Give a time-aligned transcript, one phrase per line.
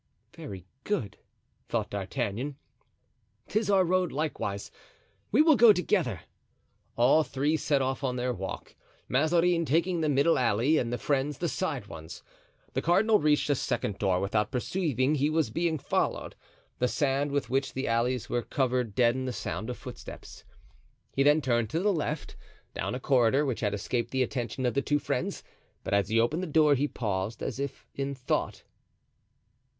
[0.35, 1.19] "Very good,"
[1.69, 2.57] thought D'Artagnan,
[3.47, 4.71] "'tis our road likewise;
[5.31, 6.21] we will go together."
[6.95, 8.75] All three set off on their walk,
[9.07, 12.23] Mazarin taking the middle alley and the friends the side ones.
[12.73, 16.35] The cardinal reached a second door without perceiving he was being followed;
[16.79, 20.43] the sand with which the alleys were covered deadened the sound of footsteps.
[21.13, 22.35] He then turned to the left,
[22.73, 25.43] down a corridor which had escaped the attention of the two friends,
[25.83, 28.63] but as he opened the door he paused, as if in thought.